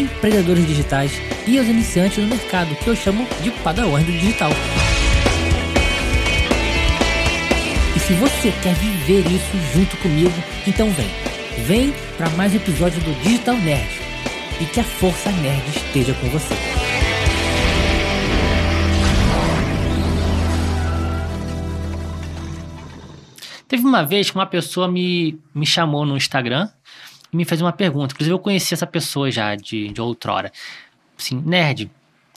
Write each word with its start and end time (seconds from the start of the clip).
empreendedores 0.00 0.66
digitais 0.66 1.12
e 1.46 1.58
aos 1.58 1.68
iniciantes 1.68 2.18
no 2.18 2.28
mercado, 2.28 2.74
que 2.76 2.88
eu 2.88 2.96
chamo 2.96 3.26
de 3.42 3.50
padawans 3.50 4.04
do 4.04 4.12
digital. 4.12 4.50
E 7.94 7.98
se 7.98 8.12
você 8.14 8.52
quer 8.62 8.74
viver 8.74 9.26
isso 9.30 9.56
junto 9.72 9.96
comigo, 9.98 10.34
então 10.66 10.90
vem. 10.90 11.08
Vem 11.66 11.94
para 12.16 12.28
mais 12.30 12.52
um 12.52 12.56
episódio 12.56 13.00
do 13.02 13.22
Digital 13.22 13.56
Nerd 13.56 13.88
e 14.60 14.64
que 14.66 14.80
a 14.80 14.84
força 14.84 15.30
nerd 15.30 15.62
esteja 15.68 16.12
com 16.14 16.28
você. 16.28 16.54
Teve 23.68 23.84
uma 23.84 24.04
vez 24.04 24.30
que 24.30 24.36
uma 24.36 24.46
pessoa 24.46 24.86
me, 24.86 25.38
me 25.54 25.66
chamou 25.66 26.04
no 26.06 26.16
Instagram 26.16 26.68
e 27.34 27.36
me 27.36 27.44
fez 27.44 27.60
uma 27.60 27.72
pergunta. 27.72 28.14
Inclusive, 28.14 28.32
eu 28.32 28.38
conheci 28.38 28.72
essa 28.72 28.86
pessoa 28.86 29.28
já 29.28 29.56
de, 29.56 29.88
de 29.88 30.00
outrora. 30.00 30.52
Assim, 31.18 31.42
nerd, 31.44 31.90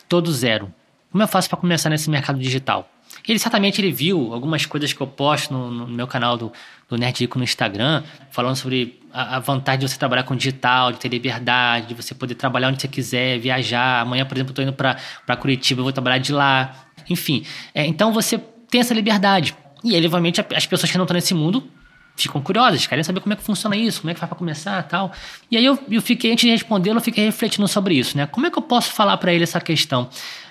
todo 0.10 0.32
zero. 0.34 0.74
Como 1.12 1.24
eu 1.24 1.28
faço 1.28 1.48
para 1.48 1.58
começar 1.60 1.90
nesse 1.90 2.10
mercado 2.10 2.40
digital? 2.40 2.90
Ele 3.28 3.38
certamente 3.38 3.80
ele 3.80 3.92
viu 3.92 4.34
algumas 4.34 4.66
coisas 4.66 4.92
que 4.92 5.00
eu 5.00 5.06
posto 5.06 5.54
no, 5.54 5.70
no 5.70 5.88
meu 5.88 6.08
canal 6.08 6.36
do, 6.36 6.52
do 6.90 6.98
Nerd 6.98 7.20
Rico 7.20 7.38
no 7.38 7.44
Instagram, 7.44 8.04
falando 8.32 8.56
sobre 8.56 9.00
a, 9.14 9.36
a, 9.36 9.40
vantagem 9.40 9.82
de 9.82 9.88
você 9.88 10.00
trabalhar 10.00 10.24
com 10.24 10.36
digital, 10.36 10.92
de 10.92 11.00
ter 11.00 11.10
liberdade, 11.10 11.88
de 11.88 11.94
você 11.94 12.16
poder 12.16 12.34
trabalhar 12.34 12.70
onde 12.70 12.82
você 12.82 12.88
quiser, 12.88 13.38
viajar. 13.38 14.02
Amanhã, 14.02 14.26
por 14.26 14.36
exemplo, 14.36 14.50
eu 14.50 14.64
estou 14.64 14.64
indo 14.64 14.74
para 14.74 15.38
Curitiba, 15.38 15.82
eu 15.82 15.84
vou 15.84 15.94
trabalhar 15.94 16.18
de 16.18 16.34
lá. 16.34 16.88
Enfim, 17.08 17.46
é, 17.74 17.86
então 17.86 18.12
você 18.12 18.40
tem 18.70 18.82
essa 18.82 18.96
liberdade. 18.96 19.56
E 19.84 19.96
obviamente, 19.96 20.44
as 20.56 20.66
pessoas 20.66 20.92
que 20.92 20.98
não 20.98 21.06
estão 21.06 21.14
nesse 21.14 21.36
mundo 21.36 21.70
ficam 22.24 22.42
curiosas, 22.42 22.88
querem 22.88 23.04
saber 23.04 23.20
como 23.20 23.34
é 23.34 23.36
que 23.36 23.44
funciona 23.44 23.76
isso, 23.76 24.02
como 24.02 24.12
é 24.12 24.14
que 24.14 24.20
faz 24.20 24.30
para 24.30 24.38
começar 24.38 24.82
tal. 24.84 25.12
E 25.52 25.58
aí 25.58 25.66
eu, 25.66 25.78
eu 25.90 26.02
fiquei, 26.02 26.32
antes 26.32 26.46
de 26.46 26.52
respondê-lo, 26.52 26.98
eu 26.98 27.02
fiquei 27.02 27.26
refletindo 27.26 27.68
sobre 27.68 27.96
isso, 27.96 28.18
né? 28.18 28.26
Como 28.26 28.46
é 28.46 28.52
que 28.52 28.58
eu 28.58 28.62
posso 28.62 28.92
falar 28.92 29.18
para 29.18 29.34
ele 29.34 29.44
essa 29.44 29.62
questão? 29.62 30.10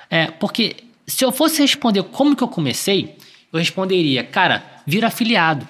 É, 0.08 0.26
porque 0.26 0.76
se 1.06 1.24
eu 1.24 1.32
fosse 1.32 1.60
responder 1.60 2.02
como 2.04 2.36
que 2.36 2.42
eu 2.42 2.48
comecei, 2.48 3.16
eu 3.52 3.58
responderia, 3.58 4.22
cara, 4.22 4.62
vira 4.86 5.08
afiliado. 5.08 5.66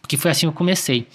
Porque 0.00 0.16
foi 0.16 0.30
assim 0.30 0.40
que 0.40 0.46
eu 0.46 0.52
comecei. 0.52 1.06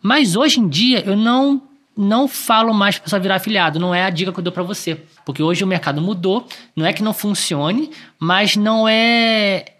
Mas 0.00 0.36
hoje 0.36 0.60
em 0.60 0.68
dia 0.68 1.00
eu 1.04 1.16
não 1.16 1.62
não 1.96 2.26
falo 2.26 2.74
mais 2.74 2.96
para 2.96 3.04
pessoa 3.04 3.20
virar 3.20 3.36
afiliado, 3.36 3.78
não 3.78 3.94
é 3.94 4.04
a 4.04 4.10
dica 4.10 4.32
que 4.32 4.38
eu 4.38 4.42
dou 4.42 4.52
para 4.52 4.64
você. 4.64 5.00
Porque 5.24 5.42
hoje 5.42 5.62
o 5.62 5.66
mercado 5.66 6.00
mudou, 6.00 6.46
não 6.74 6.84
é 6.84 6.92
que 6.92 7.02
não 7.02 7.14
funcione, 7.14 7.90
mas 8.18 8.56
não 8.56 8.88
é 8.88 9.73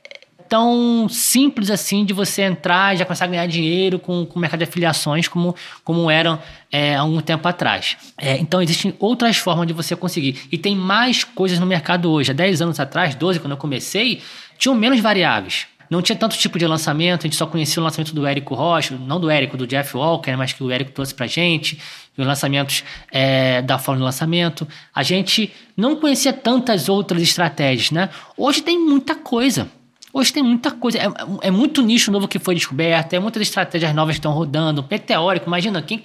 tão 0.55 1.08
simples 1.08 1.69
assim 1.69 2.05
de 2.05 2.12
você 2.12 2.42
entrar 2.42 2.94
e 2.94 2.98
já 2.98 3.05
começar 3.05 3.24
a 3.24 3.27
ganhar 3.27 3.44
dinheiro 3.48 3.98
com, 3.98 4.22
o 4.22 4.38
mercado 4.38 4.58
de 4.58 4.64
afiliações 4.64 5.27
como, 5.27 5.52
como 5.83 6.08
eram 6.08 6.38
é, 6.70 6.94
há 6.94 7.00
algum 7.00 7.20
tempo 7.20 7.48
atrás. 7.48 7.97
É, 8.16 8.38
então 8.38 8.62
existem 8.62 8.94
outras 9.00 9.36
formas 9.36 9.66
de 9.66 9.72
você 9.72 9.97
conseguir. 9.97 10.42
E 10.52 10.56
tem 10.56 10.77
mais 10.77 11.25
coisas 11.25 11.58
no 11.58 11.66
mercado 11.66 12.08
hoje. 12.08 12.30
Há 12.30 12.34
10 12.34 12.62
anos 12.62 12.78
atrás, 12.78 13.16
12, 13.16 13.41
quando 13.41 13.50
eu 13.50 13.56
comecei, 13.56 14.22
tinham 14.56 14.77
menos 14.77 15.00
variáveis. 15.00 15.66
Não 15.91 16.00
tinha 16.00 16.14
tanto 16.14 16.38
tipo 16.38 16.56
de 16.56 16.69
lançamento, 16.69 17.22
a 17.22 17.27
gente 17.27 17.34
só 17.36 17.47
conhecia 17.47 17.80
o 17.80 17.84
lançamento 17.84 18.14
do 18.14 18.25
Érico 18.25 18.55
Rocha, 18.55 18.97
não 18.97 19.19
do 19.19 19.28
Érico, 19.28 19.56
do 19.56 19.66
Jeff 19.66 19.97
Walker, 19.97 20.36
mas 20.36 20.53
que 20.53 20.62
o 20.62 20.70
Érico 20.70 20.93
trouxe 20.93 21.12
pra 21.12 21.26
gente, 21.26 21.81
e 22.16 22.20
os 22.20 22.26
lançamentos 22.26 22.84
é, 23.10 23.60
da 23.60 23.76
forma 23.76 23.98
de 23.98 24.04
lançamento. 24.04 24.69
A 24.94 25.03
gente 25.03 25.53
não 25.76 25.97
conhecia 25.97 26.32
tantas 26.32 26.88
outras 26.88 27.20
estratégias, 27.22 27.91
né? 27.91 28.09
Hoje 28.37 28.62
tem 28.62 28.78
muita 28.78 29.16
coisa. 29.16 29.69
Hoje 30.16 30.32
tem 30.32 30.44
muita 30.44 30.70
coisa, 30.70 30.97
é, 30.97 31.08
é 31.42 31.50
muito 31.50 31.82
nicho 31.82 32.12
novo 32.12 32.28
que 32.28 32.38
foi 32.38 32.54
descoberto, 32.54 33.12
é 33.14 33.19
muitas 33.19 33.42
estratégias 33.42 33.92
novas 33.92 34.14
que 34.14 34.20
estão 34.20 34.30
rodando. 34.30 34.86
É 34.88 34.97
teórico, 34.97 35.48
imagina, 35.48 35.82
quem 35.82 36.00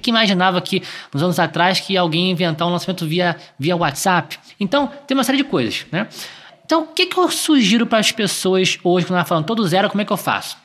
que 0.00 0.08
imaginava 0.08 0.58
que 0.62 0.82
nos 1.12 1.22
anos 1.22 1.38
atrás 1.38 1.78
que 1.78 1.94
alguém 1.94 2.28
ia 2.28 2.32
inventar 2.32 2.66
um 2.66 2.70
lançamento 2.70 3.06
via, 3.06 3.36
via 3.58 3.76
WhatsApp? 3.76 4.38
Então, 4.58 4.90
tem 5.06 5.14
uma 5.14 5.22
série 5.22 5.36
de 5.36 5.44
coisas, 5.44 5.84
né? 5.92 6.08
Então, 6.64 6.84
o 6.84 6.86
que, 6.86 7.04
que 7.04 7.18
eu 7.18 7.30
sugiro 7.30 7.86
para 7.86 7.98
as 7.98 8.10
pessoas 8.10 8.78
hoje, 8.82 9.04
quando 9.04 9.16
ela 9.16 9.24
falando 9.26 9.44
todo 9.44 9.66
zero, 9.68 9.90
como 9.90 10.00
é 10.00 10.04
que 10.06 10.12
eu 10.12 10.16
faço? 10.16 10.56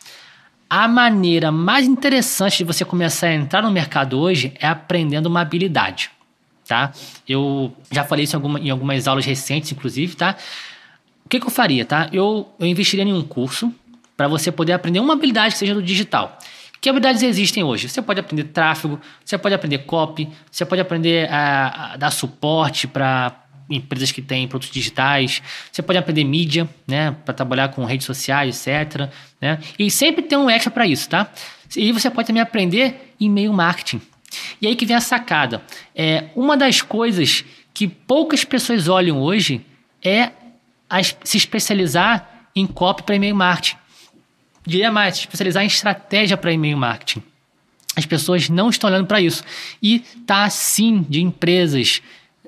A 0.69 0.87
maneira 0.87 1.51
mais 1.51 1.85
interessante 1.85 2.59
de 2.59 2.63
você 2.63 2.85
começar 2.85 3.27
a 3.27 3.33
entrar 3.33 3.61
no 3.61 3.69
mercado 3.69 4.17
hoje 4.17 4.53
é 4.61 4.67
aprendendo 4.67 5.25
uma 5.25 5.41
habilidade, 5.41 6.09
tá? 6.65 6.93
Eu 7.27 7.73
já 7.91 8.05
falei 8.05 8.23
isso 8.23 8.33
em, 8.33 8.37
alguma, 8.37 8.59
em 8.61 8.69
algumas 8.69 9.09
aulas 9.09 9.25
recentes, 9.25 9.73
inclusive, 9.73 10.15
tá? 10.15 10.37
O 11.27 11.29
que, 11.29 11.41
que 11.41 11.45
eu 11.45 11.51
faria, 11.51 11.83
tá? 11.83 12.07
Eu, 12.13 12.47
eu 12.57 12.65
investiria 12.65 13.03
em 13.03 13.11
um 13.11 13.21
curso 13.21 13.69
para 14.15 14.29
você 14.29 14.49
poder 14.49 14.71
aprender 14.71 15.01
uma 15.01 15.11
habilidade 15.11 15.55
que 15.55 15.59
seja 15.59 15.73
do 15.73 15.83
digital. 15.83 16.39
Que 16.79 16.87
habilidades 16.87 17.21
existem 17.21 17.65
hoje? 17.65 17.89
Você 17.89 18.01
pode 18.01 18.21
aprender 18.21 18.45
tráfego, 18.45 18.97
você 19.25 19.37
pode 19.37 19.53
aprender 19.53 19.79
copy, 19.79 20.29
você 20.49 20.65
pode 20.65 20.79
aprender 20.81 21.29
a, 21.29 21.95
a 21.95 21.97
dar 21.97 22.11
suporte 22.11 22.87
para 22.87 23.43
empresas 23.69 24.09
que 24.09 24.21
têm 24.21 24.47
produtos 24.47 24.73
digitais, 24.73 25.43
você 25.69 25.81
pode 25.81 25.99
aprender 25.99 26.23
mídia, 26.23 26.65
né, 26.87 27.13
para 27.25 27.33
trabalhar 27.33 27.67
com 27.73 27.83
redes 27.83 28.05
sociais, 28.05 28.65
etc. 28.65 29.09
Né? 29.41 29.59
E 29.77 29.91
sempre 29.91 30.21
tem 30.21 30.37
um 30.37 30.49
extra 30.49 30.71
para 30.71 30.87
isso, 30.87 31.09
tá? 31.09 31.29
E 31.75 31.91
você 31.91 32.09
pode 32.09 32.27
também 32.27 32.41
aprender 32.41 33.13
e-mail 33.19 33.51
marketing. 33.51 33.99
E 34.61 34.67
aí 34.67 34.77
que 34.77 34.85
vem 34.85 34.95
a 34.95 35.01
sacada. 35.01 35.61
É, 35.93 36.29
uma 36.37 36.55
das 36.55 36.81
coisas 36.81 37.43
que 37.73 37.85
poucas 37.85 38.45
pessoas 38.45 38.87
olham 38.87 39.21
hoje 39.21 39.59
é 40.01 40.31
a 40.89 41.03
se 41.03 41.37
especializar 41.37 42.49
em 42.55 42.65
copy 42.65 43.03
para 43.03 43.15
e-mail 43.15 43.35
marketing. 43.35 43.77
Diria 44.65 44.91
mais, 44.91 45.15
se 45.15 45.21
especializar 45.21 45.63
em 45.63 45.67
estratégia 45.67 46.35
para 46.35 46.51
e-mail 46.51 46.77
marketing. 46.77 47.23
As 47.95 48.05
pessoas 48.05 48.49
não 48.49 48.69
estão 48.69 48.89
olhando 48.89 49.07
para 49.07 49.21
isso. 49.21 49.43
E 49.81 49.99
tá 50.25 50.43
assim 50.43 51.05
de 51.09 51.21
empresas 51.21 52.01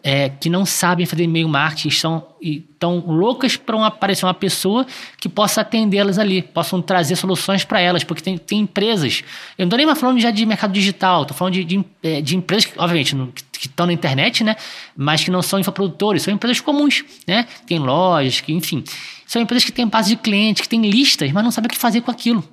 é, 0.04 0.30
que 0.30 0.50
não 0.50 0.66
sabem 0.66 1.06
fazer 1.06 1.24
e-mail 1.24 1.48
marketing, 1.48 1.90
estão, 1.90 2.26
estão 2.42 3.00
loucas 3.00 3.56
para 3.58 3.86
aparecer 3.86 4.26
uma 4.26 4.34
pessoa 4.34 4.86
que 5.20 5.28
possa 5.28 5.62
atendê-las 5.62 6.18
ali, 6.18 6.42
possam 6.42 6.82
trazer 6.82 7.16
soluções 7.16 7.64
para 7.66 7.80
elas, 7.80 8.04
porque 8.04 8.22
tem, 8.22 8.38
tem 8.38 8.60
empresas. 8.60 9.24
Eu 9.58 9.66
não 9.66 9.76
estou 9.76 9.86
nem 9.86 9.96
falando 9.96 10.20
já 10.20 10.32
de 10.32 10.46
mercado 10.46 10.72
digital, 10.72 11.24
estou 11.24 11.36
falando 11.36 11.54
de, 11.54 11.64
de, 11.64 11.86
é, 12.04 12.22
de, 12.22 12.36
empresas 12.36 12.66
que, 12.66 12.80
obviamente, 12.80 13.16
no, 13.16 13.28
que 13.32 13.68
estão 13.68 13.86
na 13.86 13.94
internet, 13.94 14.44
né? 14.44 14.56
Mas 14.96 15.24
que 15.24 15.32
não 15.32 15.42
são 15.42 15.60
infoprodutores, 15.60 16.24
são 16.24 16.34
empresas 16.34 16.62
comuns, 16.62 17.04
né? 17.28 17.46
Tem 17.68 17.80
lojas, 17.80 18.42
que, 18.42 18.54
enfim. 18.54 18.84
São 19.26 19.42
empresas 19.42 19.66
que 19.66 19.72
têm 19.72 19.88
base 19.88 20.10
de 20.10 20.16
clientes, 20.16 20.62
que 20.62 20.70
têm 20.70 20.82
listas, 20.90 21.32
mas 21.32 21.44
não 21.44 21.52
sabem 21.52 21.68
o 21.68 21.70
que 21.70 21.78
fazer 21.78 22.02
com 22.02 22.10
aquilo. 22.10 22.44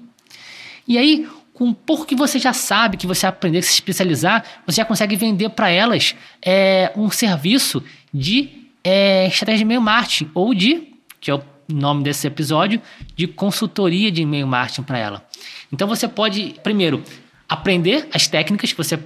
E 0.86 0.98
aí, 0.98 1.26
com 1.56 1.64
um 1.64 1.72
pouco 1.72 2.04
que 2.04 2.14
você 2.14 2.38
já 2.38 2.52
sabe, 2.52 2.98
que 2.98 3.06
você 3.06 3.26
aprender 3.26 3.62
se 3.62 3.72
especializar, 3.72 4.44
você 4.66 4.76
já 4.76 4.84
consegue 4.84 5.16
vender 5.16 5.48
para 5.48 5.70
elas 5.70 6.14
é, 6.44 6.92
um 6.94 7.10
serviço 7.10 7.82
de 8.12 8.68
é, 8.84 9.26
estratégia 9.26 9.58
de 9.58 9.62
e-mail 9.62 9.80
marketing 9.80 10.30
ou 10.34 10.54
de, 10.54 10.92
que 11.18 11.30
é 11.30 11.34
o 11.34 11.42
nome 11.66 12.04
desse 12.04 12.26
episódio, 12.26 12.80
de 13.16 13.26
consultoria 13.26 14.12
de 14.12 14.20
e-mail 14.20 14.46
marketing 14.46 14.82
para 14.82 14.98
ela. 14.98 15.26
Então 15.72 15.88
você 15.88 16.06
pode, 16.06 16.54
primeiro, 16.62 17.02
aprender 17.48 18.06
as 18.12 18.26
técnicas 18.28 18.72
que 18.72 18.78
você 18.78 18.98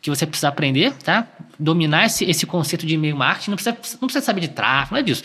que 0.00 0.08
você 0.08 0.24
precisa 0.24 0.46
aprender, 0.46 0.92
tá? 0.92 1.26
Dominar 1.58 2.06
esse, 2.06 2.24
esse 2.24 2.46
conceito 2.46 2.86
de 2.86 2.94
e-mail 2.94 3.16
marketing, 3.16 3.50
não 3.50 3.56
precisa, 3.56 3.76
não 4.00 4.06
precisa 4.06 4.24
saber 4.24 4.42
de 4.42 4.48
tráfego, 4.48 4.94
nada 4.94 5.04
disso. 5.04 5.24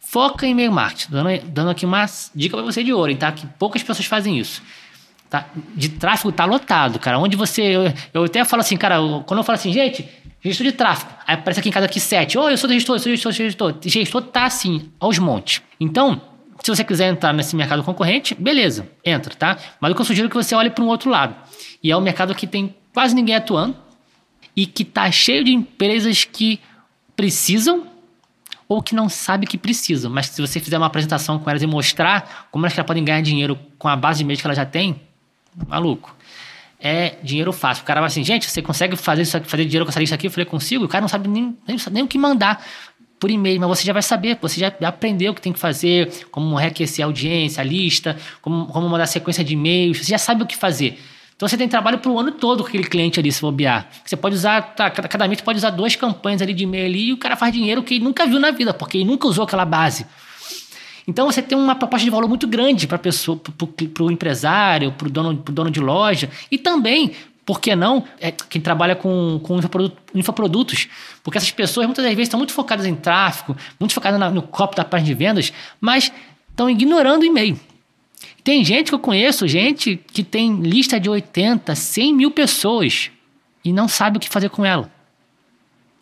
Foca 0.00 0.46
em 0.46 0.52
e-mail 0.52 0.72
marketing, 0.72 1.12
dando, 1.12 1.28
dando 1.46 1.70
aqui 1.70 1.84
uma 1.84 2.06
dica 2.34 2.56
para 2.56 2.64
você 2.64 2.82
de 2.82 2.90
ouro, 2.90 3.14
tá? 3.16 3.30
Que 3.30 3.46
poucas 3.46 3.82
pessoas 3.82 4.06
fazem 4.06 4.38
isso. 4.38 4.62
Tá? 5.34 5.46
De 5.74 5.88
tráfego 5.88 6.30
tá 6.30 6.44
lotado, 6.44 7.00
cara. 7.00 7.18
Onde 7.18 7.36
você. 7.36 7.60
Eu, 7.60 7.92
eu 8.12 8.22
até 8.22 8.44
falo 8.44 8.60
assim, 8.60 8.76
cara, 8.76 8.98
quando 9.26 9.38
eu 9.38 9.42
falo 9.42 9.56
assim, 9.56 9.72
gente, 9.72 10.08
gestor 10.40 10.64
de 10.64 10.70
tráfego. 10.70 11.10
Aí 11.26 11.34
aparece 11.34 11.58
aqui 11.58 11.70
em 11.70 11.72
casa 11.72 11.86
aqui 11.86 11.98
sete. 11.98 12.38
Oh, 12.38 12.48
eu 12.48 12.56
sou 12.56 12.70
gestor, 12.70 12.94
eu 12.94 13.00
sou 13.00 13.10
gestor, 13.10 13.32
eu 13.32 13.34
sou 13.34 13.44
gestor. 13.44 13.74
Gestor 13.82 14.22
tá 14.22 14.44
assim, 14.44 14.92
aos 15.00 15.18
montes. 15.18 15.60
Então, 15.80 16.22
se 16.62 16.70
você 16.70 16.84
quiser 16.84 17.08
entrar 17.10 17.32
nesse 17.32 17.56
mercado 17.56 17.82
concorrente, 17.82 18.32
beleza, 18.36 18.88
entra, 19.04 19.34
tá? 19.34 19.58
Mas 19.80 19.90
o 19.90 19.96
que 19.96 20.02
eu 20.02 20.04
sugiro 20.04 20.28
é 20.28 20.30
que 20.30 20.36
você 20.36 20.54
olhe 20.54 20.70
para 20.70 20.84
um 20.84 20.86
outro 20.86 21.10
lado. 21.10 21.34
E 21.82 21.90
é 21.90 21.96
um 21.96 22.00
mercado 22.00 22.32
que 22.32 22.46
tem 22.46 22.72
quase 22.92 23.12
ninguém 23.12 23.34
atuando 23.34 23.76
e 24.54 24.66
que 24.66 24.84
tá 24.84 25.10
cheio 25.10 25.42
de 25.42 25.52
empresas 25.52 26.22
que 26.22 26.60
precisam 27.16 27.88
ou 28.68 28.80
que 28.80 28.94
não 28.94 29.08
sabe 29.08 29.48
que 29.48 29.58
precisam. 29.58 30.12
Mas 30.12 30.26
se 30.26 30.40
você 30.40 30.60
fizer 30.60 30.78
uma 30.78 30.86
apresentação 30.86 31.40
com 31.40 31.50
elas 31.50 31.60
e 31.60 31.66
mostrar 31.66 32.46
como 32.52 32.66
elas 32.66 32.86
podem 32.86 33.04
ganhar 33.04 33.20
dinheiro 33.20 33.58
com 33.80 33.88
a 33.88 33.96
base 33.96 34.18
de 34.18 34.24
meios 34.24 34.40
que 34.40 34.46
elas 34.46 34.56
já 34.56 34.64
têm, 34.64 35.00
maluco. 35.68 36.14
É 36.80 37.16
dinheiro 37.22 37.52
fácil. 37.52 37.82
O 37.82 37.86
cara 37.86 38.00
vai 38.00 38.08
assim, 38.08 38.22
gente, 38.22 38.50
você 38.50 38.60
consegue 38.60 38.96
fazer, 38.96 39.22
isso 39.22 39.36
aqui, 39.36 39.48
fazer 39.48 39.64
dinheiro 39.64 39.90
com 39.90 39.98
lista 39.98 40.14
aqui? 40.14 40.26
Eu 40.26 40.30
falei, 40.30 40.44
consigo? 40.44 40.84
O 40.84 40.88
cara 40.88 41.00
não 41.00 41.08
sabe 41.08 41.28
nem, 41.28 41.56
nem, 41.66 41.76
nem 41.90 42.02
o 42.02 42.08
que 42.08 42.18
mandar. 42.18 42.62
por 43.18 43.30
e-mail, 43.30 43.58
mas 43.58 43.68
você 43.68 43.84
já 43.84 43.92
vai 43.92 44.02
saber, 44.02 44.38
você 44.40 44.60
já 44.60 44.72
aprendeu 44.86 45.32
o 45.32 45.34
que 45.34 45.40
tem 45.40 45.52
que 45.52 45.58
fazer, 45.58 46.26
como 46.30 46.54
reaquecer 46.56 47.02
a 47.02 47.08
audiência, 47.08 47.62
a 47.62 47.64
lista, 47.64 48.18
como, 48.42 48.66
como 48.66 48.86
mandar 48.88 49.06
sequência 49.06 49.42
de 49.42 49.54
e-mails, 49.54 49.98
você 49.98 50.10
já 50.10 50.18
sabe 50.18 50.42
o 50.42 50.46
que 50.46 50.56
fazer. 50.56 50.98
Então 51.36 51.48
você 51.48 51.56
tem 51.56 51.68
trabalho 51.68 51.98
para 51.98 52.10
o 52.10 52.18
ano 52.18 52.32
todo 52.32 52.62
com 52.62 52.68
aquele 52.68 52.84
cliente 52.84 53.18
ali, 53.18 53.32
se 53.32 53.40
bobear. 53.40 53.88
Você 54.04 54.16
pode 54.16 54.34
usar, 54.34 54.62
tá, 54.74 54.90
cada, 54.90 55.08
cada 55.08 55.26
mês 55.26 55.40
pode 55.40 55.58
usar 55.58 55.70
duas 55.70 55.96
campanhas 55.96 56.42
ali 56.42 56.52
de 56.52 56.64
e-mail 56.64 56.86
ali 56.86 57.08
e 57.08 57.12
o 57.12 57.16
cara 57.16 57.34
faz 57.34 57.52
dinheiro 57.52 57.82
que 57.82 57.94
ele 57.94 58.04
nunca 58.04 58.26
viu 58.26 58.38
na 58.38 58.50
vida, 58.50 58.72
porque 58.72 58.98
ele 58.98 59.04
nunca 59.04 59.26
usou 59.26 59.44
aquela 59.44 59.64
base. 59.64 60.06
Então 61.06 61.26
você 61.26 61.42
tem 61.42 61.56
uma 61.56 61.74
proposta 61.74 62.04
de 62.04 62.10
valor 62.10 62.28
muito 62.28 62.46
grande 62.46 62.86
para 62.86 62.98
pessoa, 62.98 63.38
para 63.38 64.02
o 64.02 64.10
empresário, 64.10 64.92
para 64.92 65.06
o 65.06 65.10
dono, 65.10 65.34
dono 65.34 65.70
de 65.70 65.80
loja 65.80 66.30
e 66.50 66.56
também 66.56 67.12
por 67.44 67.60
que 67.60 67.76
não? 67.76 68.04
É, 68.20 68.30
quem 68.30 68.60
trabalha 68.60 68.96
com, 68.96 69.38
com 69.42 69.58
infoprodutos. 70.14 70.88
Porque 71.22 71.36
essas 71.36 71.50
pessoas 71.50 71.86
muitas 71.86 72.02
das 72.02 72.14
vezes 72.14 72.28
estão 72.28 72.38
muito 72.38 72.54
focadas 72.54 72.86
em 72.86 72.94
tráfego, 72.94 73.56
muito 73.78 73.92
focadas 73.92 74.18
na, 74.18 74.30
no 74.30 74.42
copo 74.42 74.74
da 74.74 74.84
página 74.84 75.08
de 75.08 75.14
vendas, 75.14 75.52
mas 75.80 76.10
estão 76.50 76.70
ignorando 76.70 77.22
o 77.22 77.26
e-mail. 77.26 77.58
Tem 78.42 78.64
gente 78.64 78.88
que 78.88 78.94
eu 78.94 78.98
conheço, 78.98 79.46
gente 79.46 79.96
que 79.96 80.22
tem 80.22 80.60
lista 80.60 80.98
de 80.98 81.08
80, 81.08 81.74
100 81.74 82.14
mil 82.14 82.30
pessoas 82.30 83.10
e 83.64 83.72
não 83.72 83.88
sabe 83.88 84.16
o 84.16 84.20
que 84.20 84.28
fazer 84.28 84.48
com 84.48 84.64
ela. 84.64 84.90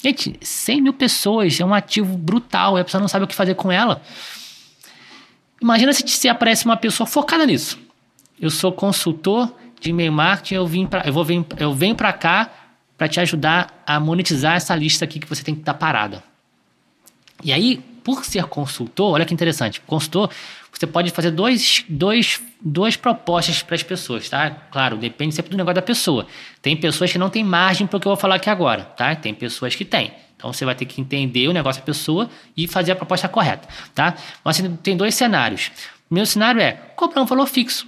Gente, 0.03 0.37
100 0.41 0.81
mil 0.81 0.93
pessoas 0.93 1.59
é 1.61 1.65
um 1.65 1.73
ativo 1.73 2.17
brutal 2.17 2.77
e 2.77 2.81
a 2.81 2.85
pessoa 2.85 3.01
não 3.01 3.09
sabe 3.09 3.25
o 3.25 3.29
que 3.29 3.35
fazer 3.35 3.55
com 3.55 3.71
ela. 3.71 4.03
Imagina 5.63 5.93
se, 5.93 6.07
se 6.09 6.29
aparece 6.29 6.65
uma 6.65 6.77
pessoa 6.77 7.07
focada 7.07 7.47
nisso. 7.47 7.79
Eu 8.39 8.51
sou 8.51 8.73
consultor 8.73 9.55
de 9.81 9.91
e-mail 9.91 10.13
marketing, 10.13 10.55
eu, 10.55 10.67
vim 10.67 10.87
pra, 10.87 11.03
eu, 11.07 11.13
vou, 11.13 11.25
eu 11.57 11.73
venho 11.73 11.95
para 11.95 12.13
cá 12.13 12.51
para 12.99 13.07
te 13.07 13.21
ajudar 13.21 13.83
a 13.87 14.01
monetizar 14.01 14.57
essa 14.57 14.75
lista 14.75 15.05
aqui 15.05 15.21
que 15.21 15.29
você 15.29 15.43
tem 15.43 15.55
que 15.55 15.61
estar 15.61 15.75
parada. 15.75 16.23
E 17.45 17.53
aí, 17.53 17.81
por 18.03 18.25
ser 18.25 18.45
consultor, 18.45 19.13
olha 19.13 19.25
que 19.25 19.35
interessante, 19.35 19.81
consultor, 19.83 20.31
você 20.73 20.87
pode 20.87 21.11
fazer 21.11 21.31
dois, 21.31 21.85
dois, 21.89 22.41
duas 22.61 22.97
propostas 22.97 23.63
para 23.63 23.75
as 23.75 23.83
pessoas, 23.83 24.29
tá? 24.29 24.51
Claro, 24.51 24.97
depende 24.97 25.35
sempre 25.35 25.51
do 25.51 25.57
negócio 25.57 25.77
da 25.77 25.83
pessoa. 25.83 26.27
Tem 26.61 26.77
pessoas 26.77 27.13
que 27.13 27.19
não 27.19 27.31
têm 27.31 27.45
margem 27.45 27.87
para 27.87 27.99
o 27.99 28.01
que 28.01 28.07
eu 28.07 28.11
vou 28.11 28.17
falar 28.17 28.37
aqui 28.37 28.51
agora, 28.51 28.83
tá? 28.83 29.15
Tem 29.15 29.33
pessoas 29.35 29.75
que 29.75 29.85
têm. 29.85 30.13
Então 30.37 30.53
você 30.53 30.65
vai 30.65 30.75
ter 30.75 30.87
que 30.87 31.01
entender 31.01 31.47
o 31.47 31.53
negócio 31.53 31.81
da 31.81 31.87
pessoa 31.87 32.29
e 32.57 32.67
fazer 32.67 32.93
a 32.93 32.97
proposta 32.97 33.29
correta, 33.29 33.69
tá? 33.95 34.15
Mas 34.43 34.59
assim, 34.59 34.75
tem 34.77 34.97
dois 34.97 35.15
cenários. 35.15 35.71
O 36.07 36.09
primeiro 36.09 36.27
cenário 36.27 36.61
é 36.61 36.73
cobrar 36.97 37.23
um 37.23 37.27
valor 37.27 37.47
fixo. 37.47 37.87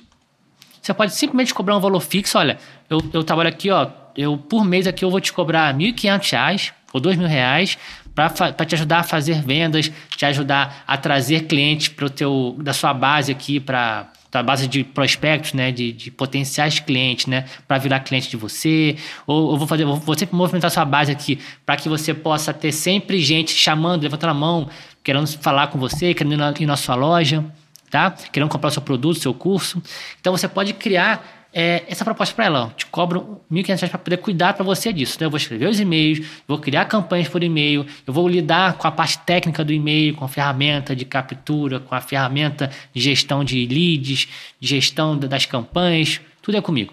Você 0.81 0.95
pode 0.95 1.15
simplesmente 1.15 1.53
cobrar 1.53 1.77
um 1.77 1.81
valor 1.81 2.01
fixo. 2.01 2.39
Olha, 2.39 2.59
eu, 2.89 3.01
eu 3.13 3.25
trabalho 3.25 3.49
aqui, 3.49 3.71
ó, 3.71 3.89
eu 4.17 4.39
por 4.39 4.65
mês 4.65 4.87
aqui 4.87 5.05
eu 5.05 5.11
vou 5.11 5.21
te 5.21 5.33
cobrar 5.33 5.75
R$ 5.75 5.93
1.500 5.93 6.73
ou 6.93 7.01
R$ 7.01 7.17
2.000 7.17 7.77
para 8.15 8.65
te 8.65 8.75
ajudar 8.75 9.01
a 9.01 9.03
fazer 9.03 9.43
vendas, 9.43 9.91
te 10.17 10.25
ajudar 10.25 10.85
a 10.87 10.97
trazer 10.97 11.47
clientes 11.47 11.89
pro 11.89 12.09
teu, 12.09 12.57
da 12.59 12.73
sua 12.73 12.95
base 12.95 13.33
aqui 13.33 13.59
para 13.59 14.09
a 14.33 14.43
base 14.43 14.67
de 14.67 14.83
prospectos, 14.83 15.53
né, 15.53 15.71
de, 15.71 15.93
de 15.93 16.11
potenciais 16.11 16.81
clientes, 16.81 17.27
né, 17.27 17.45
para 17.69 17.79
virar 17.79 18.01
cliente 18.01 18.29
de 18.29 18.37
você, 18.37 18.97
ou 19.27 19.57
vou 19.57 19.67
fazer, 19.67 19.85
vou 19.85 20.19
sempre 20.19 20.35
movimentar 20.35 20.71
sua 20.71 20.85
base 20.85 21.13
aqui 21.13 21.39
para 21.65 21.77
que 21.77 21.89
você 21.89 22.13
possa 22.13 22.53
ter 22.53 22.73
sempre 22.73 23.21
gente 23.21 23.53
chamando, 23.53 24.03
levantando 24.03 24.31
a 24.31 24.35
mão, 24.35 24.69
querendo 25.03 25.27
falar 25.27 25.69
com 25.69 25.79
você, 25.79 26.15
querendo 26.15 26.35
ir 26.35 26.37
na, 26.37 26.55
ir 26.59 26.67
na 26.67 26.77
sua 26.77 26.95
loja, 26.95 27.45
tá? 27.91 28.11
Querendo 28.33 28.49
comprar 28.49 28.69
o 28.69 28.73
seu 28.73 28.83
produto, 28.83 29.21
seu 29.21 29.33
curso. 29.33 29.81
Então 30.21 30.37
você 30.37 30.49
pode 30.49 30.73
criar 30.73 31.34
é, 31.55 31.85
essa 31.87 32.05
proposta 32.05 32.35
para 32.35 32.47
ela. 32.47 32.65
Ó, 32.65 32.69
te 32.71 32.85
cobro 32.87 33.41
R$ 33.49 33.63
1.500 33.63 33.89
para 33.89 33.99
poder 33.99 34.17
cuidar 34.17 34.55
para 34.55 34.65
você 34.65 34.93
disso. 34.93 35.15
Então, 35.15 35.27
eu 35.27 35.31
vou 35.31 35.39
escrever 35.39 35.69
os 35.69 35.79
e-mails, 35.79 36.27
vou 36.49 36.59
criar 36.59 36.87
campanhas 36.87 37.29
por 37.29 37.45
e-mail, 37.45 37.87
eu 38.05 38.13
vou 38.13 38.29
lidar 38.29 38.75
com 38.75 38.89
a 38.89 38.91
parte 38.91 39.19
técnica 39.19 39.65
do 39.65 39.73
e-mail, 39.73 40.17
com 40.17 40.25
a 40.25 40.29
ferramenta 40.29 40.97
de 40.97 41.05
captura, 41.05 41.79
com 41.79 41.95
a 41.95 42.01
ferramenta 42.01 42.71
de 42.93 43.01
gestão 43.01 43.45
de 43.45 43.65
leads, 43.67 44.27
de 44.59 44.69
gestão 44.69 45.17
das 45.17 45.47
campanhas, 45.47 46.21
tudo 46.43 46.57
é 46.57 46.61
comigo. 46.61 46.93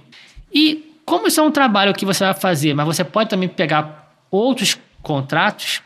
E 0.54 0.96
como 1.04 1.28
isso 1.28 1.40
é 1.40 1.44
um 1.44 1.52
trabalho 1.52 1.94
que 1.94 2.06
você 2.06 2.24
vai 2.24 2.34
fazer, 2.36 2.76
mas 2.76 2.86
você 2.86 3.04
pode 3.04 3.32
também 3.32 3.50
pegar 3.50 4.14
outros 4.30 4.78
contratos, 5.02 5.82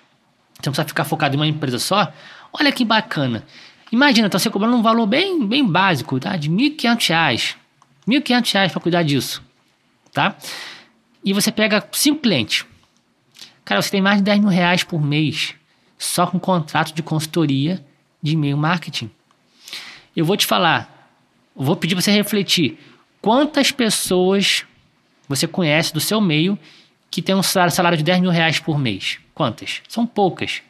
você 0.60 0.68
não 0.68 0.74
precisa 0.74 0.88
ficar 0.88 1.06
focado 1.06 1.36
em 1.36 1.40
uma 1.40 1.48
empresa 1.48 1.80
só, 1.80 2.12
olha 2.52 2.72
que 2.74 2.84
bacana. 2.84 3.46
Imagina, 3.90 4.30
tá 4.30 4.38
você 4.38 4.50
cobrando 4.50 4.76
um 4.76 4.82
valor 4.82 5.06
bem, 5.06 5.48
bem 5.48 5.66
básico, 5.66 6.20
tá? 6.20 6.36
De 6.36 6.50
R$ 6.50 6.72
1.500 6.72 7.56
R$ 8.08 8.20
1.500 8.20 8.72
para 8.72 8.82
cuidar 8.82 9.04
disso, 9.04 9.44
tá? 10.14 10.36
E 11.24 11.34
você 11.34 11.52
pega 11.52 11.88
cinco 11.92 12.22
clientes. 12.22 12.66
Cara, 13.64 13.82
você 13.82 13.90
tem 13.90 14.02
mais 14.02 14.18
de 14.18 14.24
10 14.24 14.40
mil 14.40 14.50
reais 14.50 14.84
por 14.84 15.02
mês 15.02 15.56
só 15.98 16.28
com 16.28 16.40
contrato 16.40 16.94
de 16.94 17.02
consultoria 17.02 17.84
de 18.22 18.34
e-mail 18.34 18.58
marketing. 18.58 19.10
Eu 20.16 20.26
vou 20.26 20.38
te 20.38 20.46
falar, 20.46 21.12
vou 21.56 21.76
pedir 21.76 21.96
para 21.96 22.02
você 22.02 22.12
refletir. 22.12 22.78
Quantas 23.22 23.72
pessoas 23.72 24.66
você 25.28 25.48
conhece 25.48 25.94
do 25.94 26.00
seu 26.00 26.22
meio 26.22 26.58
que 27.10 27.22
tem 27.22 27.34
um 27.34 27.42
salário 27.42 27.98
de 27.98 28.04
10 28.04 28.22
mil 28.22 28.30
reais 28.30 28.60
por 28.60 28.78
mês? 28.78 29.18
Quantas? 29.34 29.82
São 29.88 30.06
poucas. 30.06 30.62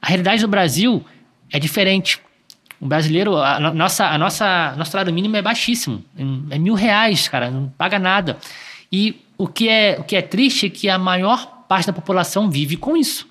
A 0.00 0.08
realidade 0.08 0.42
do 0.42 0.48
Brasil 0.48 1.04
é 1.52 1.58
diferente. 1.58 2.20
O 2.84 2.86
brasileiro, 2.86 3.38
a 3.38 3.58
nossa, 3.58 4.04
a 4.08 4.18
nossa, 4.18 4.74
nosso 4.76 4.90
salário 4.90 5.10
mínimo 5.10 5.34
é 5.36 5.40
baixíssimo. 5.40 6.04
É 6.50 6.58
mil 6.58 6.74
reais, 6.74 7.26
cara, 7.28 7.50
não 7.50 7.66
paga 7.78 7.98
nada. 7.98 8.36
E 8.92 9.22
o 9.38 9.48
que 9.48 9.70
é, 9.70 9.96
o 9.98 10.04
que 10.04 10.14
é 10.14 10.20
triste 10.20 10.66
é 10.66 10.68
que 10.68 10.90
a 10.90 10.98
maior 10.98 11.64
parte 11.66 11.86
da 11.86 11.94
população 11.94 12.50
vive 12.50 12.76
com 12.76 12.94
isso. 12.94 13.26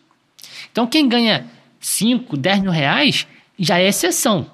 Então, 0.72 0.88
quem 0.88 1.08
ganha 1.08 1.46
5, 1.80 2.36
10 2.36 2.62
mil 2.62 2.72
reais 2.72 3.28
já 3.60 3.78
é 3.78 3.88
exceção. 3.88 4.48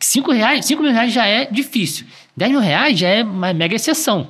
5 0.00 0.32
reais, 0.32 0.66
5 0.66 0.82
mil 0.82 0.90
reais 0.90 1.12
já 1.12 1.24
é 1.24 1.46
difícil. 1.46 2.04
10 2.36 2.50
mil 2.50 2.60
reais 2.60 2.98
já 2.98 3.06
é 3.06 3.22
uma 3.22 3.54
mega 3.54 3.76
exceção. 3.76 4.26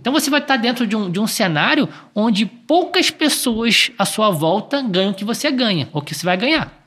Então 0.00 0.12
você 0.12 0.28
vai 0.28 0.40
estar 0.40 0.56
dentro 0.56 0.88
de 0.88 0.96
um, 0.96 1.08
de 1.08 1.20
um 1.20 1.26
cenário 1.28 1.88
onde 2.16 2.46
poucas 2.46 3.12
pessoas 3.12 3.92
à 3.96 4.04
sua 4.04 4.30
volta 4.30 4.82
ganham 4.82 5.12
o 5.12 5.14
que 5.14 5.24
você 5.24 5.52
ganha, 5.52 5.88
ou 5.92 6.02
que 6.02 6.16
você 6.16 6.26
vai 6.26 6.36
ganhar. 6.36 6.83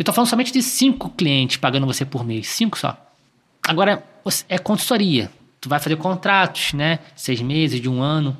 Eu 0.00 0.02
estou 0.02 0.14
falando 0.14 0.30
somente 0.30 0.50
de 0.50 0.62
cinco 0.62 1.10
clientes 1.10 1.58
pagando 1.58 1.86
você 1.86 2.06
por 2.06 2.24
mês, 2.24 2.48
cinco 2.48 2.78
só. 2.78 2.96
Agora, 3.68 4.02
é 4.48 4.56
consultoria. 4.56 5.30
Tu 5.60 5.68
vai 5.68 5.78
fazer 5.78 5.96
contratos, 5.96 6.72
né? 6.72 7.00
Seis 7.14 7.42
meses, 7.42 7.82
de 7.82 7.86
um 7.86 8.00
ano. 8.00 8.34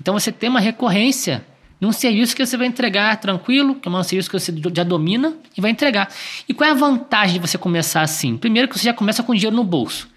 Então 0.00 0.12
você 0.12 0.32
tem 0.32 0.50
uma 0.50 0.58
recorrência 0.58 1.46
num 1.80 1.92
serviço 1.92 2.34
que 2.34 2.44
você 2.44 2.56
vai 2.56 2.66
entregar 2.66 3.14
tranquilo, 3.18 3.76
que 3.76 3.88
é 3.88 3.92
um 3.92 4.02
serviço 4.02 4.28
que 4.28 4.36
você 4.36 4.52
já 4.74 4.82
domina 4.82 5.32
e 5.56 5.60
vai 5.60 5.70
entregar. 5.70 6.12
E 6.48 6.52
qual 6.52 6.68
é 6.68 6.72
a 6.72 6.74
vantagem 6.74 7.34
de 7.34 7.46
você 7.46 7.56
começar 7.56 8.02
assim? 8.02 8.36
Primeiro 8.36 8.66
que 8.66 8.76
você 8.76 8.86
já 8.86 8.92
começa 8.92 9.22
com 9.22 9.32
dinheiro 9.32 9.54
no 9.54 9.62
bolso. 9.62 10.08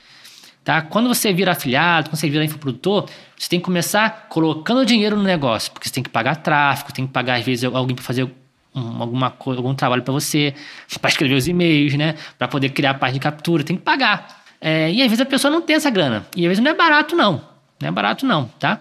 Tá? 0.64 0.82
Quando 0.82 1.08
você 1.08 1.32
vira 1.32 1.52
afiliado, 1.52 2.10
quando 2.10 2.20
você 2.20 2.28
vira 2.28 2.44
infoprodutor, 2.44 3.08
você 3.38 3.48
tem 3.48 3.60
que 3.60 3.66
começar 3.66 4.26
colocando 4.28 4.84
dinheiro 4.88 5.16
no 5.16 5.22
negócio, 5.22 5.72
porque 5.72 5.88
você 5.88 5.94
tem 5.94 6.04
que 6.04 6.10
pagar 6.10 6.38
tráfego, 6.38 6.92
tem 6.92 7.06
que 7.06 7.14
pagar 7.14 7.36
às 7.36 7.46
vezes 7.46 7.64
alguém 7.64 7.96
para 7.96 8.04
fazer 8.04 8.28
um, 8.76 9.02
alguma 9.02 9.32
coisa, 9.32 9.60
algum 9.60 9.74
trabalho 9.74 10.04
para 10.04 10.14
você, 10.14 10.54
para 11.00 11.10
escrever 11.10 11.36
os 11.36 11.48
e-mails, 11.48 11.94
né? 11.96 12.16
Para 12.38 12.48
poder 12.48 12.70
criar 12.70 12.92
a 12.92 12.94
página 12.94 13.14
de 13.14 13.20
captura, 13.22 13.64
tem 13.64 13.78
que 13.78 13.84
pagar. 13.84 14.44
É, 14.60 14.92
e 14.92 15.02
às 15.02 15.08
vezes 15.08 15.22
a 15.22 15.26
pessoa 15.26 15.52
não 15.52 15.62
tem 15.62 15.76
essa 15.76 15.90
grana. 15.90 16.28
E 16.36 16.42
às 16.42 16.50
vezes 16.50 16.64
não 16.64 16.72
é 16.72 16.74
barato, 16.74 17.16
não. 17.16 17.42
Não 17.80 17.90
é 17.90 17.92
barato, 17.92 18.26
não, 18.26 18.46
tá? 18.60 18.80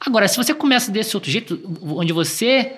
Agora, 0.00 0.28
se 0.28 0.36
você 0.36 0.54
começa 0.54 0.90
desse 0.90 1.16
outro 1.16 1.30
jeito, 1.30 1.60
onde 1.82 2.12
você 2.12 2.76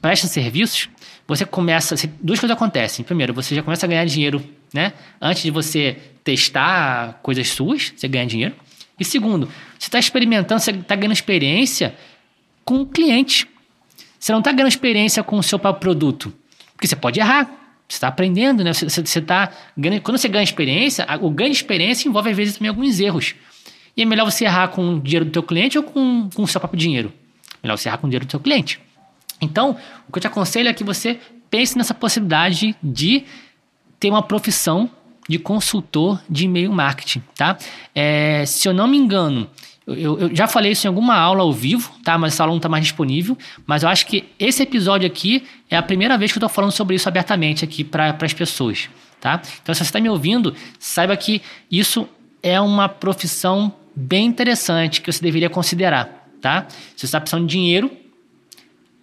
presta 0.00 0.26
serviços, 0.26 0.88
você 1.26 1.44
começa. 1.44 1.94
Duas 2.20 2.38
coisas 2.38 2.56
acontecem. 2.56 3.04
Primeiro, 3.04 3.32
você 3.34 3.54
já 3.54 3.62
começa 3.62 3.86
a 3.86 3.88
ganhar 3.88 4.04
dinheiro, 4.04 4.44
né? 4.72 4.92
Antes 5.20 5.42
de 5.42 5.50
você 5.50 5.96
testar 6.22 7.20
coisas 7.22 7.48
suas, 7.48 7.92
você 7.96 8.06
ganha 8.08 8.26
dinheiro. 8.26 8.54
E 8.98 9.04
segundo, 9.04 9.46
você 9.78 9.88
está 9.88 9.98
experimentando, 9.98 10.60
você 10.60 10.70
está 10.70 10.94
ganhando 10.94 11.12
experiência 11.12 11.94
com 12.64 12.86
clientes. 12.86 13.46
Você 14.24 14.32
não 14.32 14.38
está 14.38 14.52
ganhando 14.52 14.68
experiência 14.68 15.22
com 15.22 15.36
o 15.36 15.42
seu 15.42 15.58
próprio 15.58 15.80
produto. 15.80 16.32
Porque 16.72 16.86
você 16.86 16.96
pode 16.96 17.20
errar. 17.20 17.44
Você 17.86 17.96
está 17.96 18.08
aprendendo, 18.08 18.64
né? 18.64 18.72
Você, 18.72 18.86
você 18.86 19.20
tá 19.20 19.52
ganhando, 19.76 20.00
quando 20.00 20.16
você 20.16 20.28
ganha 20.28 20.42
experiência, 20.42 21.06
o 21.20 21.28
ganho 21.28 21.50
de 21.50 21.56
experiência 21.56 22.08
envolve 22.08 22.30
às 22.30 22.36
vezes 22.38 22.56
também 22.56 22.70
alguns 22.70 22.98
erros. 23.00 23.34
E 23.94 24.00
é 24.00 24.06
melhor 24.06 24.24
você 24.24 24.46
errar 24.46 24.68
com 24.68 24.94
o 24.94 24.98
dinheiro 24.98 25.26
do 25.26 25.30
teu 25.30 25.42
cliente 25.42 25.76
ou 25.76 25.84
com, 25.84 26.30
com 26.34 26.42
o 26.42 26.48
seu 26.48 26.58
próprio 26.58 26.80
dinheiro? 26.80 27.12
Melhor 27.62 27.76
você 27.76 27.90
errar 27.90 27.98
com 27.98 28.06
o 28.06 28.08
dinheiro 28.08 28.24
do 28.24 28.30
teu 28.30 28.40
cliente. 28.40 28.80
Então, 29.42 29.76
o 30.08 30.12
que 30.12 30.16
eu 30.16 30.22
te 30.22 30.26
aconselho 30.26 30.70
é 30.70 30.72
que 30.72 30.82
você 30.82 31.20
pense 31.50 31.76
nessa 31.76 31.92
possibilidade 31.92 32.74
de 32.82 33.24
ter 34.00 34.08
uma 34.08 34.22
profissão 34.22 34.88
de 35.28 35.38
consultor 35.38 36.18
de 36.30 36.46
e-mail 36.46 36.72
marketing, 36.72 37.22
tá? 37.36 37.58
É, 37.94 38.46
se 38.46 38.66
eu 38.66 38.72
não 38.72 38.88
me 38.88 38.96
engano, 38.96 39.50
eu, 39.86 40.18
eu, 40.18 40.34
já 40.34 40.46
falei 40.46 40.72
isso 40.72 40.86
em 40.86 40.88
alguma 40.88 41.14
aula 41.14 41.42
ao 41.42 41.52
vivo, 41.52 41.92
tá? 42.02 42.16
Mas 42.16 42.32
essa 42.32 42.42
aula 42.42 42.52
não 42.52 42.56
está 42.56 42.68
mais 42.68 42.84
disponível. 42.84 43.36
Mas 43.66 43.82
eu 43.82 43.88
acho 43.88 44.06
que 44.06 44.24
esse 44.38 44.62
episódio 44.62 45.06
aqui 45.06 45.44
é 45.68 45.76
a 45.76 45.82
primeira 45.82 46.16
vez 46.16 46.32
que 46.32 46.38
eu 46.38 46.40
estou 46.40 46.48
falando 46.48 46.72
sobre 46.72 46.96
isso 46.96 47.08
abertamente 47.08 47.64
aqui 47.64 47.84
para 47.84 48.16
as 48.20 48.32
pessoas, 48.32 48.88
tá? 49.20 49.42
Então, 49.62 49.74
se 49.74 49.78
você 49.78 49.84
está 49.84 50.00
me 50.00 50.08
ouvindo, 50.08 50.54
saiba 50.78 51.14
que 51.16 51.42
isso 51.70 52.08
é 52.42 52.58
uma 52.60 52.88
profissão 52.88 53.72
bem 53.94 54.26
interessante 54.26 55.00
que 55.00 55.12
você 55.12 55.22
deveria 55.22 55.50
considerar, 55.50 56.28
tá? 56.40 56.66
Se 56.68 57.00
você 57.00 57.06
está 57.06 57.20
precisando 57.20 57.46
de 57.46 57.52
dinheiro, 57.52 57.90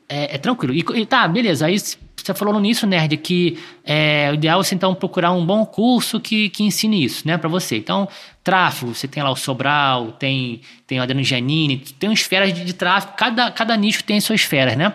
é, 0.10 0.36
é 0.36 0.38
tranquilo. 0.38 0.74
E, 0.74 0.84
e, 1.00 1.06
tá, 1.06 1.28
beleza. 1.28 1.68
Aí 1.68 1.78
você 2.26 2.34
falou 2.34 2.60
nisso, 2.60 2.86
Nerd, 2.86 3.18
que 3.18 3.58
é, 3.84 4.30
o 4.32 4.36
ideal 4.36 4.60
é 4.60 4.64
você 4.64 4.76
então 4.76 4.94
procurar 4.94 5.32
um 5.32 5.46
bom 5.46 5.66
curso 5.66 6.20
que, 6.20 6.50
que 6.50 6.64
ensine 6.64 7.04
isso, 7.04 7.28
né, 7.28 7.38
para 7.38 7.50
você. 7.50 7.78
Então, 7.78 8.08
tráfego, 8.44 8.94
você 8.94 9.08
tem 9.08 9.22
lá 9.24 9.32
o 9.32 9.36
Sobral, 9.36 10.12
tem, 10.14 10.62
tem 10.86 11.00
o 11.00 11.04
Adriano 11.04 11.24
Giannini, 11.24 11.78
tem 11.78 12.12
esferas 12.12 12.54
de, 12.54 12.64
de 12.66 12.74
tráfego, 12.74 13.14
cada, 13.16 13.52
cada 13.52 13.76
nicho 13.78 14.04
tem 14.04 14.20
suas 14.20 14.42
esferas, 14.42 14.76
né? 14.76 14.94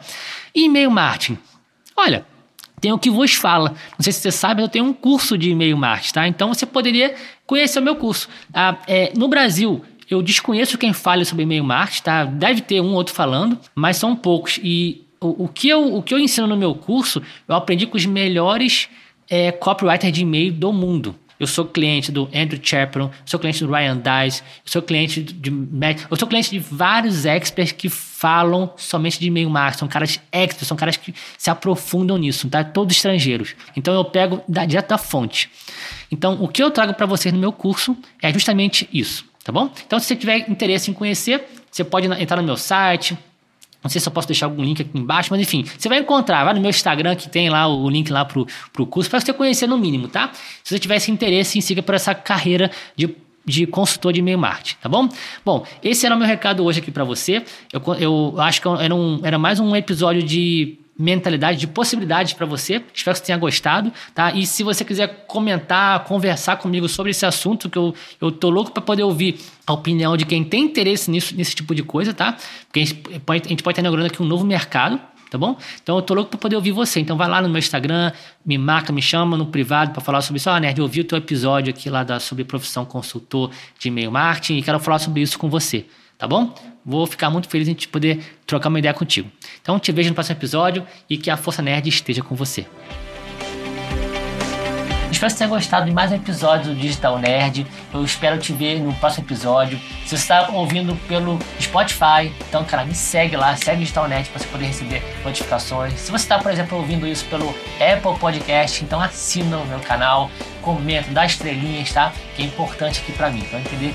E 0.55 0.65
e-mail 0.65 0.91
marketing. 0.91 1.39
Olha, 1.97 2.27
tem 2.81 2.93
o 2.93 2.99
que 2.99 3.11
vos 3.11 3.35
fala. 3.35 3.71
Não 3.71 4.03
sei 4.03 4.13
se 4.13 4.21
você 4.21 4.31
sabe, 4.31 4.63
eu 4.63 4.69
tenho 4.69 4.85
um 4.85 4.93
curso 4.93 5.39
de 5.39 5.51
e-mail 5.51 5.77
marketing, 5.77 6.13
tá? 6.13 6.29
Então 6.29 6.53
você 6.53 6.67
poderia 6.67 7.15
conhecer 7.47 7.79
o 7.79 7.83
meu 7.83 7.97
curso. 7.97 8.29
Ah, 8.53 8.77
é, 8.87 9.13
no 9.17 9.29
Brasil, 9.29 9.83
eu 10.11 10.23
desconheço 10.23 10.79
quem 10.79 10.93
fala 10.93 11.25
sobre 11.25 11.45
e-mail 11.45 11.65
marketing, 11.65 12.03
tá? 12.03 12.25
Deve 12.25 12.61
ter 12.61 12.81
um 12.81 12.91
ou 12.91 12.95
outro 12.95 13.15
falando, 13.15 13.59
mas 13.75 13.97
são 13.97 14.15
poucos. 14.15 14.61
E 14.63 15.06
o, 15.21 15.49
que, 15.49 15.69
eu, 15.69 15.97
o 15.97 16.03
que 16.03 16.13
eu 16.15 16.19
ensino 16.19 16.47
no 16.47 16.57
meu 16.57 16.75
curso, 16.75 17.23
eu 17.49 17.55
aprendi 17.55 17.87
com 17.87 17.97
os 17.97 18.07
melhores 18.07 18.89
é, 19.29 19.51
copywriters 19.53 20.13
de 20.13 20.23
e-mail 20.23 20.53
do 20.53 20.73
mundo. 20.73 21.15
Eu 21.39 21.47
sou 21.47 21.67
cliente 21.67 22.11
do 22.11 22.31
Andrew 22.35 22.59
Chapman, 22.63 23.11
sou 23.27 23.39
cliente 23.39 23.63
do 23.63 23.71
Ryan 23.71 23.99
Dice, 23.99 24.43
sou 24.65 24.81
cliente 24.81 25.23
de 25.23 25.51
Matt, 25.51 26.05
eu 26.11 26.17
sou 26.17 26.27
cliente 26.27 26.51
de 26.51 26.59
vários 26.59 27.27
experts 27.27 27.73
que 27.73 27.91
falam 27.91 28.73
somente 28.77 29.21
de 29.21 29.27
e-mail 29.27 29.51
marketing, 29.51 29.79
são 29.81 29.89
caras 29.89 30.21
experts, 30.33 30.67
são 30.67 30.77
caras 30.77 30.97
que 30.97 31.15
se 31.37 31.51
aprofundam 31.51 32.17
nisso, 32.17 32.49
tá? 32.49 32.65
Todos 32.65 32.97
estrangeiros. 32.97 33.55
Então 33.77 33.95
eu 33.95 34.05
pego 34.05 34.43
da, 34.49 34.65
direto 34.65 34.89
da 34.89 34.99
fonte. 34.99 35.51
Então 36.11 36.43
o 36.43 36.49
que 36.49 36.63
eu 36.63 36.71
trago 36.71 36.95
para 36.95 37.05
vocês 37.05 37.35
no 37.35 37.39
meu 37.39 37.53
curso 37.53 37.95
é 38.23 38.33
justamente 38.33 38.89
isso, 38.91 39.27
tá 39.45 39.53
bom? 39.53 39.71
Então 39.87 39.99
se 39.99 40.07
você 40.07 40.17
tiver 40.17 40.49
interesse 40.49 40.91
em 40.91 40.95
conhecer, 40.95 41.47
você 41.71 41.85
pode 41.85 42.07
entrar 42.07 42.39
no 42.39 42.45
meu 42.45 42.57
site, 42.57 43.17
não 43.83 43.91
sei 43.91 44.01
se 44.01 44.09
eu 44.09 44.13
posso 44.13 44.27
deixar 44.27 44.47
algum 44.47 44.63
link 44.63 44.83
aqui 44.83 44.99
embaixo, 44.99 45.29
mas 45.31 45.41
enfim, 45.41 45.65
você 45.65 45.89
vai 45.89 45.99
encontrar, 45.99 46.45
vai 46.45 46.55
no 46.55 46.61
meu 46.61 46.71
Instagram 46.71 47.15
que 47.15 47.29
tem 47.29 47.49
lá 47.49 47.67
o 47.69 47.89
link 47.89 48.11
lá 48.11 48.25
pro, 48.25 48.47
pro 48.73 48.87
curso, 48.87 49.09
para 49.09 49.21
você 49.21 49.33
conhecer 49.33 49.67
no 49.67 49.79
mínimo, 49.79 50.09
tá? 50.09 50.31
Se 50.65 50.75
você 50.75 50.79
tivesse 50.79 51.11
interesse 51.11 51.59
em 51.59 51.61
siga 51.61 51.83
por 51.83 51.95
essa 51.95 52.15
carreira 52.15 52.71
de 52.97 53.15
de 53.47 53.65
consultor 53.65 54.13
de 54.13 54.19
e-mail 54.19 54.39
marketing, 54.39 54.77
tá 54.83 54.89
bom? 54.89 55.09
Bom, 55.45 55.65
esse 55.81 56.05
era 56.05 56.17
o 56.17 56.19
meu 56.19 56.27
recado 56.27 56.65
hoje 56.65 56.81
aqui 56.81 56.91
para 56.91 57.05
você. 57.05 57.45
Eu, 57.73 57.81
eu 57.95 58.41
acho 58.41 58.61
que 58.61 58.67
era, 58.67 58.93
um, 58.93 59.21
era 59.23 59.39
mais 59.39 59.61
um 59.61 59.77
episódio 59.77 60.21
de 60.21 60.81
mentalidade 60.99 61.59
de 61.59 61.67
possibilidades 61.67 62.33
para 62.33 62.47
você. 62.47 62.83
Espero 62.95 63.15
que 63.15 63.21
você 63.21 63.25
tenha 63.25 63.39
gostado, 63.39 63.93
tá? 64.15 64.33
E 64.33 64.47
se 64.47 64.63
você 64.63 64.85
quiser 64.85 65.27
comentar, 65.27 66.05
conversar 66.05 66.57
comigo 66.57 66.89
sobre 66.89 67.11
esse 67.11 67.27
assunto, 67.27 67.69
que 67.69 67.79
eu, 67.79 67.95
eu 68.21 68.33
tô 68.33 68.49
louco 68.49 68.71
para 68.71 68.83
poder 68.83 69.03
ouvir 69.03 69.39
a 69.67 69.73
opinião 69.73 70.17
de 70.17 70.25
quem 70.25 70.43
tem 70.43 70.65
interesse 70.65 71.11
nisso, 71.11 71.37
nesse 71.37 71.55
tipo 71.55 71.75
de 71.75 71.83
coisa, 71.83 72.15
tá? 72.15 72.37
Porque 72.67 72.81
a 72.81 72.85
gente 72.85 73.21
pode, 73.21 73.43
a 73.47 73.49
gente 73.49 73.63
pode 73.63 73.73
estar 73.73 73.83
inaugurando 73.83 74.07
aqui 74.07 74.23
um 74.23 74.27
novo 74.27 74.45
mercado, 74.45 75.01
tá 75.31 75.37
bom? 75.37 75.57
Então 75.83 75.97
eu 75.97 76.03
tô 76.03 76.15
louco 76.15 76.31
para 76.31 76.39
poder 76.39 76.57
ouvir 76.57 76.73
você. 76.73 77.01
Então 77.01 77.17
vai 77.17 77.29
lá 77.29 77.43
no 77.43 77.49
meu 77.49 77.59
Instagram, 77.59 78.13
me 78.45 78.57
marca, 78.57 78.93
me 78.93 79.03
chama 79.03 79.37
no 79.37 79.47
privado 79.47 79.93
para 79.93 80.01
falar 80.01 80.23
sobre 80.23 80.39
isso. 80.39 80.49
Ah, 80.49 80.59
Nerd, 80.59 80.79
eu 80.79 80.85
ouvi 80.85 81.01
o 81.01 81.05
teu 81.05 81.19
episódio 81.19 81.71
aqui 81.71 81.91
lá 81.91 82.05
da, 82.05 82.19
sobre 82.19 82.45
profissão 82.45 82.85
consultor 82.85 83.51
de 83.79 83.89
e-mail 83.89 84.11
marketing 84.11 84.59
e 84.59 84.63
quero 84.63 84.81
falar 84.81 84.99
sobre 84.99 85.21
isso 85.21 85.39
com 85.39 85.51
você 85.51 85.85
tá 86.19 86.27
bom? 86.27 86.76
Vou 86.87 87.05
ficar 87.05 87.29
muito 87.31 87.49
feliz 87.49 87.67
em 87.67 87.75
te 87.75 87.89
poder 87.89 88.21
trocar 88.47 88.69
uma 88.69 88.79
ideia 88.79 88.95
contigo. 88.95 89.29
Então 89.61 89.77
te 89.77 89.91
vejo 89.91 90.11
no 90.11 90.15
próximo 90.15 90.39
episódio 90.39 90.87
e 91.11 91.17
que 91.17 91.29
a 91.29 91.37
Força 91.37 91.61
Nerd 91.61 91.89
esteja 91.89 92.23
com 92.23 92.37
você. 92.37 92.65
Espero 95.17 95.33
que 95.33 95.39
você 95.39 95.45
tenha 95.45 95.49
gostado 95.49 95.87
de 95.87 95.93
mais 95.93 96.13
um 96.13 96.17
episódio 96.17 96.75
do 96.75 96.79
Digital 96.79 97.19
Nerd. 97.19 97.67
Eu 97.91 98.05
espero 98.05 98.39
te 98.39 98.53
ver 98.53 98.81
no 98.81 98.93
próximo 98.97 99.25
episódio. 99.25 99.81
Se 100.05 100.11
você 100.11 100.17
está 100.17 100.51
ouvindo 100.51 100.95
pelo 101.09 101.39
Spotify, 101.59 102.31
então, 102.47 102.63
cara, 102.65 102.85
me 102.85 102.95
segue 102.95 103.35
lá, 103.35 103.57
segue 103.57 103.79
o 103.79 103.81
Digital 103.81 104.09
Nerd 104.09 104.29
para 104.29 104.39
você 104.39 104.47
poder 104.49 104.67
receber 104.67 105.03
notificações. 105.25 105.95
Se 105.95 106.11
você 106.11 106.25
está, 106.25 106.39
por 106.39 106.53
exemplo, 106.53 106.77
ouvindo 106.77 107.09
isso 107.09 107.25
pelo 107.31 107.49
Apple 107.81 108.19
Podcast, 108.21 108.85
então 108.85 109.01
assina 109.01 109.57
o 109.57 109.65
meu 109.65 109.81
canal, 109.81 110.31
comenta, 110.61 111.11
dá 111.11 111.25
estrelinhas, 111.25 111.91
tá? 111.91 112.13
Que 112.37 112.43
é 112.43 112.45
importante 112.45 113.01
aqui 113.01 113.13
para 113.13 113.31
mim, 113.31 113.41
para 113.45 113.61
entender 113.61 113.95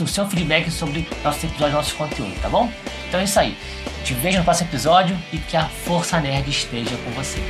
o 0.00 0.06
seu 0.06 0.28
feedback 0.28 0.70
sobre 0.70 1.08
nossos 1.24 1.42
episódios, 1.42 1.74
nosso 1.74 1.96
conteúdo, 1.96 2.40
tá 2.40 2.48
bom? 2.48 2.70
Então 3.08 3.18
é 3.18 3.24
isso 3.24 3.40
aí. 3.40 3.58
Te 4.04 4.14
vejo 4.14 4.38
no 4.38 4.44
próximo 4.44 4.68
episódio 4.70 5.18
e 5.32 5.38
que 5.38 5.56
a 5.56 5.64
Força 5.64 6.20
Nerd 6.20 6.48
esteja 6.48 6.96
com 6.98 7.10
você. 7.10 7.40